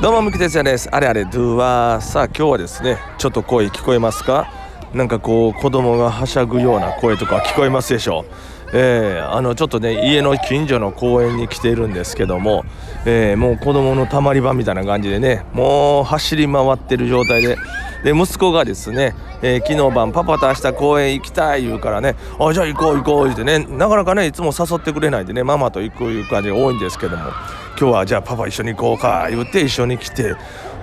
[0.00, 0.88] どうも、むき哲也です。
[0.92, 4.48] あれあれ、ドゥは、さあ、今日はですね、ちょっと声聞こえますか？
[4.94, 8.32] なんかこう、子供がはしゃぐような声とか聞こえますでしょう。
[8.72, 12.64] えー、あのちょっとね家の近所の公園に来ているんですけども、
[13.06, 17.56] えー、もう子供のたまり場みたいな感じでねもう走り回ってる状態で
[18.04, 27.24] で息子がですね、えー、昨日晩パパと明日公園行きたい言うからねあじゃあ行こう行こう言ってねなかなかねいつも誘ってくれないでねママと行くいう感じが多いんですけども
[27.78, 30.34] 今日はじゃあパパ一緒に行こうか言って一緒に来て。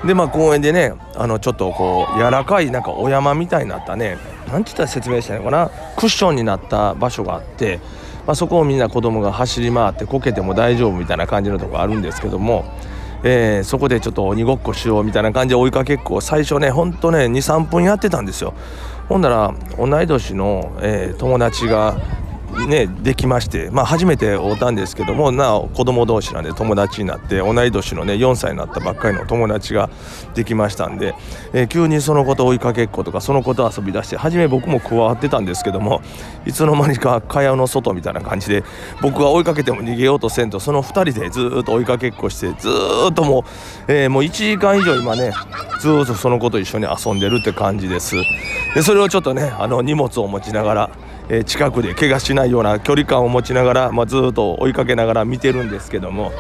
[0.05, 4.17] でまあ公園でねあのちょっとこう柔らかいなんかお山みたいになったね。
[4.47, 5.71] 何て言ったら説明したいのかな？
[5.97, 7.79] クッションになった場所があって、
[8.27, 12.65] まあ、そこをみんな子供が走り回ってこけても大丈夫みたいな感じのとこあるんですけども。
[13.27, 18.53] えー、そこでちょっと鬼ごっこしようみたいな感じで追いかけっこを最初ねほんとね23分やってたんですよ。
[19.09, 21.97] ほんなら同い年の、えー、友達が
[22.67, 29.89] ねできまして、まあ、初めて会うたんですけどもなお子供同士なんで友達になって同い年のね4歳になったばっかりの友達が
[30.33, 31.15] できましたんで、
[31.53, 36.01] えー、急にその子と追いかけっことかその子と遊び出して初め僕も加わってたんですけども
[36.45, 38.63] いつの間にか蚊帳の外みたいな感じで
[39.01, 42.69] 僕が追いかけても逃げようとせんとその2人でずっと追いかけっこしてず
[43.09, 43.41] っとも
[43.87, 45.31] う、えー、もう1時間以上今ね
[45.81, 48.15] ずっとその子と一緒に遊んでるって感じです。
[48.73, 50.89] でそれをちょっとねあの荷物を持ちながら
[51.29, 56.31] え近くで怪我しないような距離感を持ちながら、まあ、ずっと追いかけながら見てるんですけども、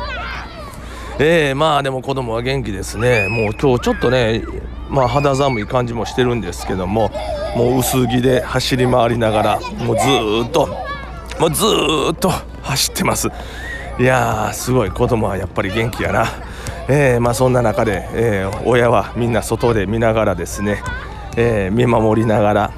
[1.19, 3.27] えー、まあでも子供は元気ですね。
[3.27, 4.43] もう今日ちょっとね、
[4.89, 7.11] まあ、肌寒い感じもしてるんですけども。
[7.55, 10.03] もう薄着で走り回りながらもうず
[10.45, 10.67] っと
[11.39, 11.63] もうず
[12.11, 12.29] っと
[12.61, 13.29] 走ってます。
[13.97, 16.27] いやーすごい子供はやっぱり元気やな。
[16.89, 20.83] えー、まあ、そんな中で、えー、親はみんな外で見ながらですね、
[21.35, 22.71] え、見守りながら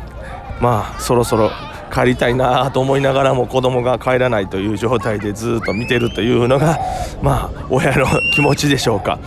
[0.62, 1.52] まあそろそろ
[1.98, 6.80] 帰りたいなと思いながらも子供が帰らないという状態でずっと見てるというのが
[7.24, 9.18] まあ親の気持ちでしょうか。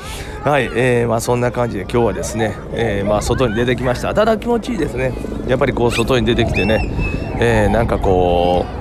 [0.44, 4.14] はい、えー、まあそんな感じで今日はですね、えー、まあ外に出てきました。
[4.14, 5.12] ただ気持ちいいですね。
[5.48, 6.88] やっぱりこう外に出てきてね、
[7.40, 8.79] えー、なんかこう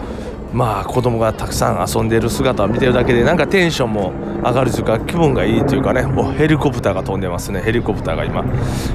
[0.54, 8.44] まあ子供がたくさん遊んでいる姿を見てるだけでなんかテンションも上がるというか気分がいいというかねおヘリコプターが飛んでますねヘリコプターが今。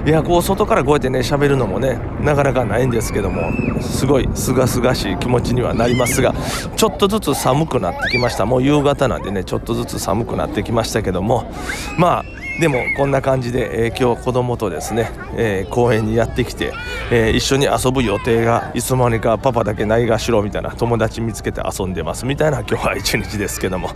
[0.07, 3.43] いやこう外からこうやってね喋るのもねなかなかないんですけども
[3.81, 6.35] すごいすがすがしい気持ちにはなりますが
[6.77, 8.47] ちょっとずつ寒くなってきました。
[8.47, 11.51] もう夕方なんでねちょっとずつ寒くなってきましたけども
[11.99, 12.25] まあ
[12.61, 16.73] でもこんな感じで、えー、今日子供とですね、えー、公園にやってきて、
[17.11, 23.91] えー、一緒に遊ぶ予定がいつの間にかパパだけないがしろみたいな友達見つけて遊んでますみたいな今日は一日ですけども。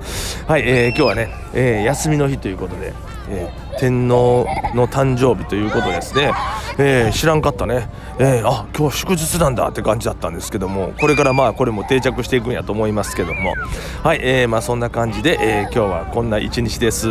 [0.46, 2.92] はい、え、今日はね、え休みの日ということで、
[3.30, 6.32] え天皇の誕生日ということですね、
[6.78, 13.54] え知らんかったね、えあ今日祝日なんだって感じだったんですけどもこれからまあこれも定着していくんやと思いますけども。
[14.02, 17.08] はい、えーまあそんな感じで、え今日はこんな一日です。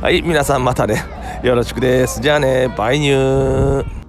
[0.00, 1.04] はい皆さんまたね。
[1.42, 2.20] よろしくです。
[2.20, 2.68] じゃあね。
[2.76, 4.05] バイニュー。